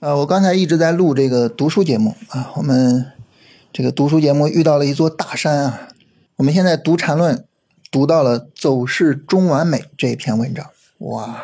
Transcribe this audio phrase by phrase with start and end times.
[0.00, 3.04] 啊，我刚才一直在录这个读书节目啊，我们
[3.72, 5.88] 这个读书节目遇到了一座大山啊。
[6.36, 7.44] 我们现在读禅论，
[7.90, 10.64] 读到了走势中完美这一篇文章，
[10.98, 11.42] 哇，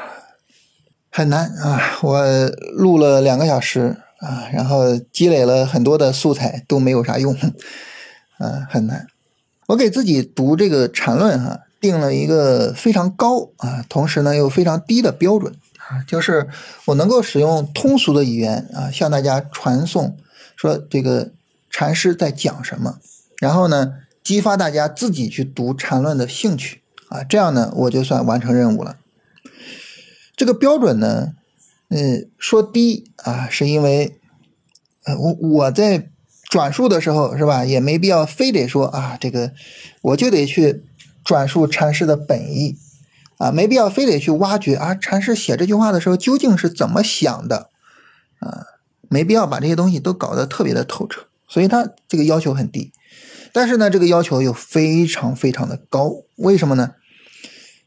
[1.11, 1.99] 很难啊！
[2.03, 7.35] 我录了两个小时啊，然后积累了很多的素材，都没有啥用，
[8.39, 9.09] 啊，很难。
[9.67, 11.61] 我给自己读这个禅论哈。
[11.81, 15.55] 定了一个非常高啊，同时呢又非常低的标准
[15.89, 16.49] 啊，就是
[16.87, 20.17] 我能够使用通俗的语言啊，向大家传送
[20.57, 21.33] 说这个
[21.71, 22.99] 禅师在讲什么，
[23.41, 28.97] 然后呢激发大家自己去读禅论的兴趣啊，这样呢我就算完成任务了。
[30.37, 31.35] 这个标准呢，
[31.89, 34.19] 嗯，说低啊，是因为
[35.05, 36.09] 呃我我在
[36.51, 39.53] 转述的时候是吧，也没必要非得说啊这个
[40.03, 40.83] 我就得去。
[41.25, 42.77] 转述禅师的本意，
[43.39, 47.71] 啊，没必要非得去挖掘啊，禅师写这句话的时候究竟是怎么想的，
[48.39, 48.67] 啊，
[49.09, 52.93] 没必要把这些东西都搞得特别的透彻，所以他这个要求很低，
[53.53, 56.93] 但是呢，这个要求又非常非常的高，为什么呢？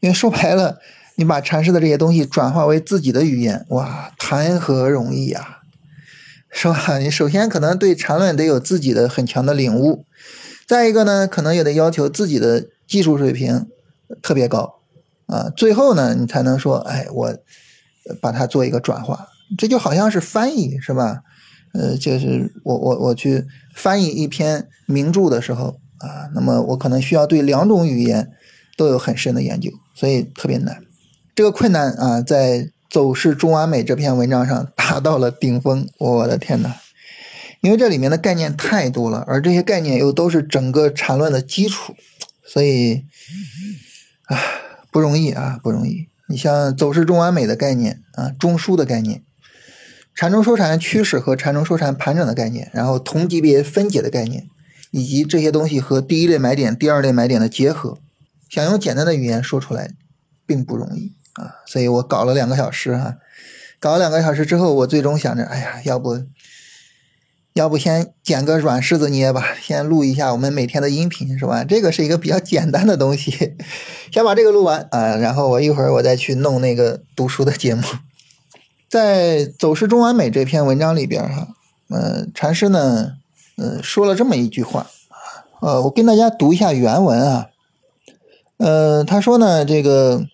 [0.00, 0.78] 因为说白了，
[1.16, 5.58] 你把禅师的这些东西转化为自己的语言，哇，谈何容易呀，
[6.50, 6.98] 是吧？
[6.98, 10.04] 你首先可能对禅论得有自己的很强的领悟，
[10.66, 12.68] 再一个呢，可能也得要求自己的。
[12.88, 13.66] 技术水平
[14.22, 14.77] 特别高
[15.28, 17.38] 啊，最后呢，你才能说，哎，我
[18.20, 21.22] 把它做一个转化，这就好像是翻译，是吧？
[21.74, 28.30] 呃，就是我我我去翻译一篇名著的时候啊，那么我可能需要对两种语言
[28.76, 30.82] 都有很深的研究，所以特别难。
[31.34, 32.58] 这个困难啊，在
[32.90, 35.86] 《走势中完美》这篇文章上达到了顶峰。
[35.98, 36.74] 我的天哪！
[37.60, 41.94] 因为这里面的概念太多了，而这些概念又都是整个缠论的基础。
[42.46, 43.04] 所以，
[44.24, 44.38] 啊，
[44.98, 46.08] 不容易啊，不容易。
[46.26, 49.22] 你像走势中完美的概念啊，中枢的概念，
[50.12, 54.48] 缠中收缠趋势和缠中收缠盘整的概念，然后同级别分解的概念，
[54.90, 57.98] 以及这些东西和第一类买点、第二类买点的结合，
[58.50, 59.92] 想用简单的语言说出来，
[60.44, 61.62] 并不容易啊。
[61.64, 63.18] 所以我搞了两个小时哈，
[63.78, 66.24] 搞了两个小时之后，我最终想着，哎呀，要不。
[67.54, 71.64] 要不先捡个软柿子捏吧，先录一下我们每天的音频是吧？
[71.64, 73.56] 这个是一个比较简单的东西，
[74.12, 77.82] 先把这个录完啊，然后我一会儿我再去弄那个读书的节目。
[78.88, 81.48] 在《走势中完美》这篇文章里边哈，
[81.90, 83.14] 嗯，禅师呢，
[83.56, 84.86] 嗯，说了这么一句话
[85.60, 87.48] 呃，我跟大家读一下原文啊，
[88.58, 90.24] 呃，他说呢，这个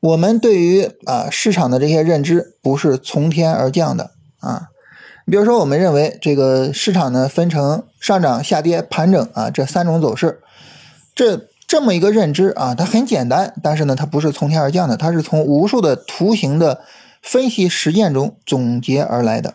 [0.00, 4.70] 我们对于啊市场的这些认知不是从天而降的啊。
[5.32, 10.42] 比如说，我们认为这个市场呢分成上涨、下跌、盘整啊这三种走势，
[11.14, 16.82] 这这么一个认知啊，它很简单，但是呢，它不是从天而降的，它是从无数的图形的
[17.22, 19.54] 分析实践中总结而来的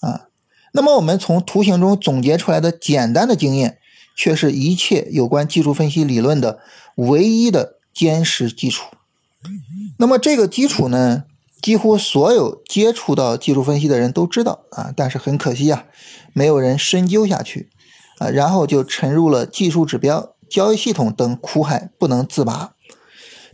[0.00, 0.28] 啊。
[0.72, 3.76] 那么，我们从图形中总结出来的简单的经验，
[4.16, 6.58] 却是一切有关技术分析理论的
[6.94, 8.86] 唯一的坚实基础。
[9.98, 11.24] 那么，这个基础呢？
[11.62, 15.84] 几乎所有接触到技术分析的人都知道啊，但是很可惜啊，
[16.32, 17.70] 没有人深究下去
[18.18, 22.74] 啊，然后就沉入了技术指标、交易系统等苦海不能自拔。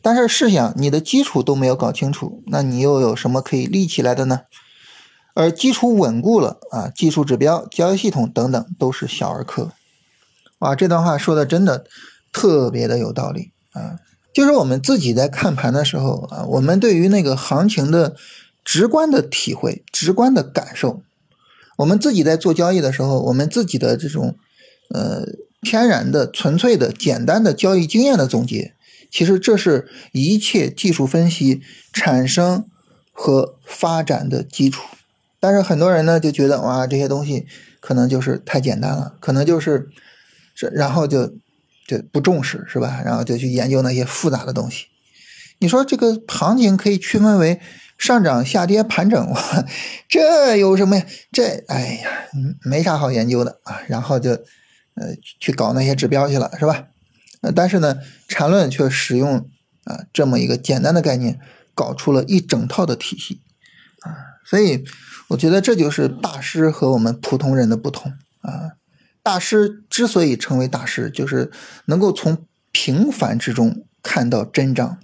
[0.02, 4.42] 但是试想，你的基础都没有搞清楚，那你又有什么可以立起来的呢？
[5.34, 9.72] 而基础稳固了啊，技术指标、交易系统等等都是小儿科。
[10.58, 11.86] 哇，这段话说的真的
[12.32, 14.00] 特别的有道理啊。
[14.32, 18.16] 就是我们自己在看盘的时候啊，我们对于那个行情的
[18.64, 21.02] 直观的体会、直观的感受，
[21.76, 24.36] 我们自己在做交易的时候，我们自己的这种
[24.88, 25.26] 呃
[25.60, 28.72] 天然的、纯粹的、简单的交易经验的总结，
[29.10, 31.60] 其实这是一切技术分析
[31.92, 32.64] 产生
[33.12, 34.82] 和发展的基础。
[35.38, 37.46] 但是很多人呢就觉得哇，这些东西
[37.80, 39.90] 可能就是太简单了，可能就是
[40.54, 41.34] 这，然后就。
[41.86, 43.02] 就不重视是吧？
[43.04, 44.86] 然后就去研究那些复杂的东西。
[45.58, 47.60] 你说这个行情可以区分为
[47.96, 49.32] 上涨、下跌、盘整，
[50.08, 51.06] 这有什么呀？
[51.30, 52.10] 这哎呀，
[52.64, 53.80] 没啥好研究的啊。
[53.86, 56.88] 然后就呃去搞那些指标去了是吧？
[57.42, 59.48] 呃，但是呢，缠论却使用
[59.84, 61.38] 啊这么一个简单的概念，
[61.74, 63.40] 搞出了一整套的体系
[64.00, 64.42] 啊。
[64.44, 64.84] 所以
[65.28, 68.72] 我觉得这就是大师和我们普通人的不同啊。
[69.22, 71.50] 大师之所以成为大师，就是
[71.86, 74.98] 能够从平凡之中看到真章。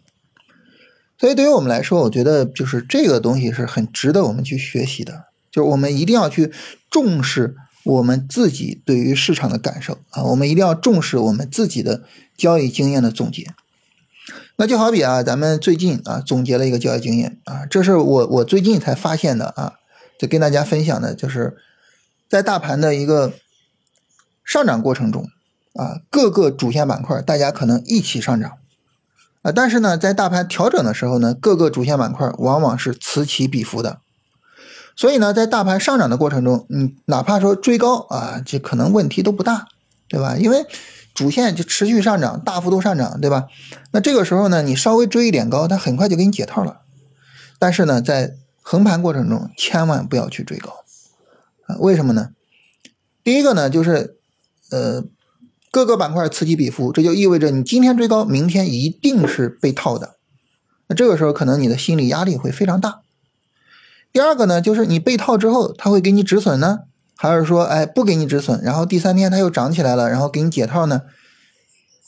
[1.18, 5.24] 所以，对于我们来说，我觉得就是这个东西是很值得我们去学习的。
[5.50, 6.52] 就是我们一定要去
[6.90, 12.04] 重视我们自己对于市场的感受啊，我们一定要重视我们自己的
[12.36, 13.46] 交易经验的总结。
[14.56, 19.74] 那就好比啊，咱们最近啊总结了一个交易经验啊，这是我我最近才发现的啊，
[20.18, 21.56] 就跟大家分享的就是
[22.28, 23.32] 在大盘的一个
[24.48, 25.28] 上涨过程中
[25.74, 28.52] 啊，各个主线板块大家可能一起上涨
[29.42, 34.00] 啊，但是呢，在大盘调整的时候呢，各个主线板块往往是此起彼伏的。
[34.96, 39.68] 所以呢，在大盘上涨的过程中，你哪怕说追高啊，这可能问题都不大，
[40.08, 40.34] 对吧？
[40.38, 40.64] 因为
[41.12, 43.48] 主线就持续上涨，大幅度上涨，对吧？
[43.92, 46.80] 那这个时候呢，你稍微追一点高，它很快就给你解套了。
[47.58, 50.84] 但是呢，在横盘过程中，千万不要去追高
[51.66, 51.76] 啊！
[51.80, 52.30] 为什么呢？
[53.22, 54.17] 第一个呢，就是
[54.70, 55.04] 呃，
[55.70, 60.16] 各个板块此起彼伏，这就意味着你今天追高，明天一定是被套的。
[60.88, 63.00] 那这个时候，可能你的心理压力会非常大。
[64.12, 66.80] 第二个呢，就是你被套之后，它会给你止损呢，
[67.14, 71.02] 还是说，哎，不给你止损，然后第三天它又涨起来了，然后给你解套呢？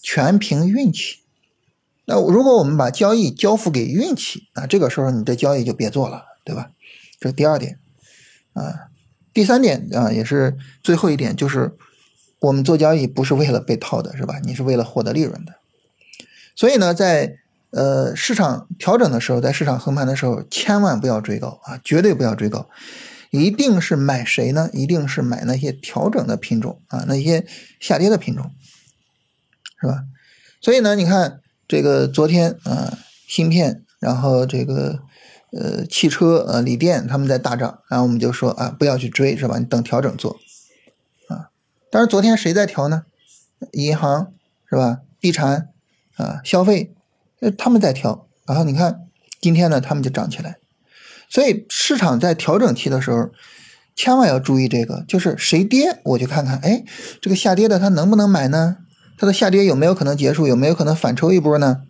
[0.03, 1.19] 全凭运气。
[2.07, 6.71] 那如果我们把交易交付给运气啊，这个时候你的交易就别做了，对吧？
[7.21, 7.79] 这是第二点
[8.55, 8.89] 啊。
[9.35, 11.77] 第三点啊，也是最后一点，就是
[12.41, 14.41] 我们做交易不是为了被套的，是吧？
[14.43, 15.55] 你是为了获得利润的。
[16.57, 17.37] 所以呢，在
[17.71, 22.69] 呃，市场调整的时候，在市场横盘的时候，千万不要追高啊，绝对不要追高，
[23.31, 24.69] 一定是买谁呢？
[24.73, 27.47] 一定是买那些调整的品种啊，那些
[27.79, 28.51] 下跌的品种，
[29.81, 30.03] 是吧？
[30.61, 32.99] 所以呢，你看这个昨天啊，
[33.29, 34.99] 芯片，然后这个
[35.53, 39.59] 呃汽车呃锂电他们在大涨，然后我们就说啊，不要去追，是吧？
[39.59, 40.37] 你等调整做。
[41.91, 43.03] 但是昨天谁在调呢？
[43.73, 44.33] 银行
[44.69, 45.01] 是吧？
[45.21, 45.69] 地产
[46.17, 46.95] 啊，消费。
[47.41, 49.01] 呃，他们在调，然后你看
[49.41, 50.57] 今天呢，他们就涨起来。
[51.29, 53.31] 所以市场在调整期的时候，
[53.97, 56.85] 千万要注意这个，就是谁跌，我就看看，哎，
[57.21, 58.77] 这个下跌的它能不能买呢？
[59.17, 60.47] 它的下跌有没有可能结束？
[60.47, 61.83] 有没有可能反抽一波呢？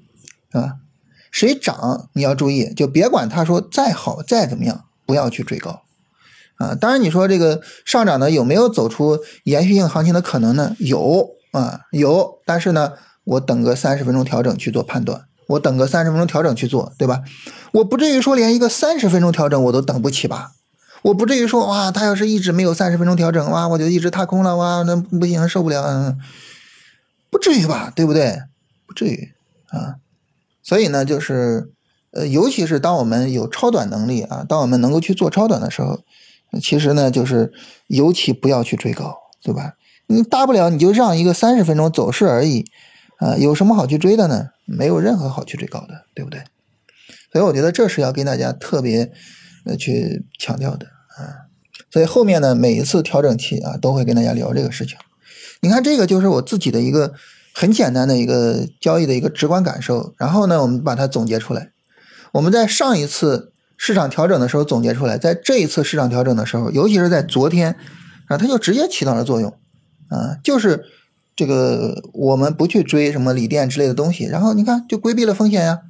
[0.52, 0.76] 是吧？
[1.32, 5.82] 谁涨你要注意，就别管他说再好再怎么样，不要去追高
[6.61, 6.77] 啊。
[6.77, 10.77] 当然你说这个上涨呢有没有走出延续性行情的可能呢？
[10.79, 12.93] 有啊，有，但是呢，
[13.25, 15.25] 我等个三十分钟调整去做判断。
[15.49, 17.23] 我等个三十分钟调整去做，对吧？
[17.73, 20.53] 我不至于说连一个三十分钟调整我都等不起吧？
[21.03, 26.19] 我不至于说哇，他要是一直没有三十分钟调整，哇，我就一直踏空了，哇，那不行，受不了，嗯，
[27.31, 27.91] 不至于吧？
[27.97, 28.43] 对不对？
[28.87, 29.33] 不至于
[29.71, 29.97] 啊。
[30.62, 31.73] 所以呢，就是
[32.12, 36.01] 呃，尤其是当我们有超短能力啊，当我们能够去做超短的时候，
[36.62, 37.52] 其实呢，就是
[37.88, 39.75] 尤其不要去追高，对吧？
[40.06, 42.64] 你大不了你就让一个三十分钟走势而已。
[43.19, 44.49] 啊，有什么好去追的呢？
[44.64, 46.43] 没有任何好去追高的，对不对？
[47.31, 49.12] 所以我觉得这是要跟大家特别
[49.67, 51.52] 呃去强调的啊。
[51.91, 54.97] 所以后面呢，每一次调整期啊，都会跟大家聊这个事情。
[55.61, 57.12] 你看，这个就是我自己的一个
[57.52, 60.14] 很简单的一个交易的一个直观感受。
[60.17, 61.73] 然后呢，我们把它总结出来。
[62.32, 67.75] 我们在上一次市场调整的时候总结出来，在这一次市场调整的时候，尤其是在昨天
[68.27, 69.56] 啊，它就直接起到了作用
[70.09, 70.85] 啊，就是。
[71.37, 75.81] 这个我们不去追什么锂电之类的东西，然后你看就规避了风险呀，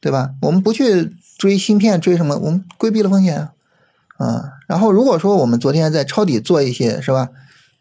[0.00, 0.30] 对吧？
[0.40, 2.38] 我们不去追芯片，追什么？
[2.38, 3.52] 我们规避了风险啊，
[4.16, 4.52] 啊。
[4.66, 7.28] 然后如果说我们昨天在抄底做一些，是吧？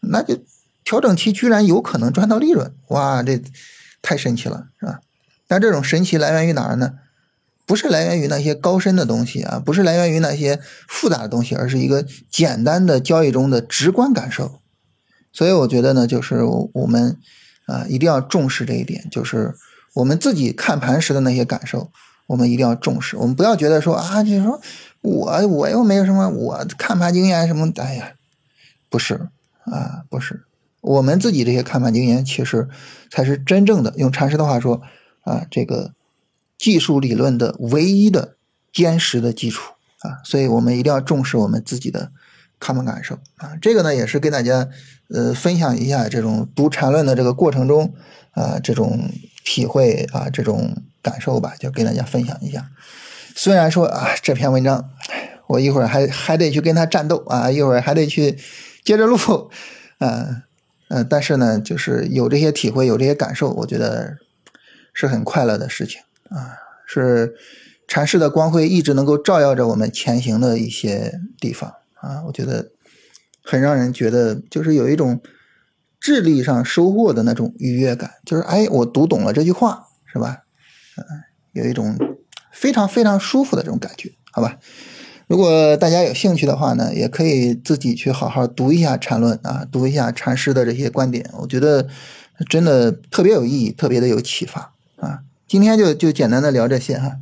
[0.02, 0.38] 那就
[0.84, 3.42] 调整期居然有可能赚到利润，哇，这
[4.02, 5.00] 太神奇了，是吧？
[5.48, 6.96] 但这种神奇来源于哪儿呢？
[7.66, 14.60] 不是来源于那些高深的东西啊，不是来源于那些复杂的东西，而是一个简单的交易中的直观感受。
[15.34, 17.18] 所以我觉得呢，就是我们
[17.66, 19.56] 啊一定要重视这一点，就是
[19.96, 21.92] 我们自己看盘时的那些感受，
[22.28, 23.18] 我们一定要重视。
[23.18, 24.62] 我们不要觉得说啊，就是说
[25.02, 28.14] 我我又没有什么，我看盘经验什么，哎呀，
[28.90, 29.28] 不是
[29.66, 30.44] 啊，不是，
[30.82, 32.70] 我们自己这些看盘经验，其实
[33.10, 34.82] 才是真正的用禅师的话说
[35.24, 35.92] 啊，这个
[36.58, 38.36] 技术理论的唯一的
[38.72, 40.22] 坚实的基础啊。
[40.24, 42.12] 所以我们一定要重视我们自己的。
[42.58, 44.70] 看盘感受啊，这个呢也是跟大家
[45.10, 47.94] 呃分享一下这种读缠论的这个过程中
[48.32, 49.12] 啊这种
[49.44, 52.72] 体会啊这种感受吧，就跟大家分享一下。
[53.36, 54.90] 虽然说啊这篇文章
[55.48, 58.38] 我一会儿还还得去跟他战斗啊，一会儿还得去
[58.86, 59.18] 接着录
[59.98, 60.44] 啊
[60.88, 64.16] 嗯，但是呢就是有这些体会有这些感受，我觉得
[64.94, 67.36] 是很快乐的事情啊，是
[67.88, 71.74] 禅师的光辉一直能够照耀着我们前行的一些地方。
[72.02, 72.72] 啊，我觉得
[73.44, 75.22] 很让人觉得，就是有一种
[76.00, 80.44] 智力上收获的那种愉悦感，就是哎，我读懂了这句话，是吧？
[80.98, 81.04] 嗯，
[81.54, 81.98] 有一种
[82.52, 84.60] 非常非常舒服的这种感觉，好吧？
[85.28, 91.88] 如果大家有兴趣的话呢，也可以自己去好好读一下禅论啊，读一下禅师的这些观点，我觉得
[92.48, 95.22] 真的特别有意义，特别的有启发啊。
[95.48, 97.20] 今天就就简单的聊这些哈。